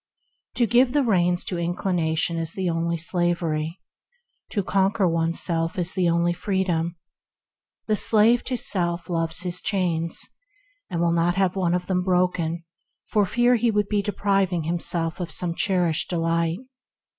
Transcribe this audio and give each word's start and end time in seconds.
To 0.55 0.65
give 0.65 0.93
the 0.93 1.03
reins 1.03 1.45
to 1.45 1.59
inclination 1.59 2.39
is 2.39 2.53
the 2.53 2.71
only 2.71 2.97
slavery; 2.97 3.79
to 4.49 4.63
conquer 4.63 5.07
oneself 5.07 5.73
the 5.73 6.09
only 6.09 6.33
freedom. 6.33 6.95
The 7.85 7.95
slave 7.95 8.43
to 8.45 8.57
self 8.57 9.11
loves 9.11 9.41
his 9.41 9.61
chains, 9.61 10.27
and 10.89 11.01
will 11.01 11.11
not 11.13 11.35
have 11.35 11.55
one 11.55 11.75
of 11.75 11.85
them 11.85 12.01
broken 12.01 12.63
for 13.05 13.27
fear 13.27 13.57
he 13.57 13.69
should 13.71 13.89
be 13.89 14.01
depriving 14.01 14.63
himself 14.63 15.19
of 15.19 15.29
some 15.29 15.53
cherished 15.53 16.09
delight. 16.09 16.57